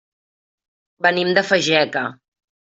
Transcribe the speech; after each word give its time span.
Venim 1.07 1.29
de 1.39 1.45
Fageca. 1.51 2.05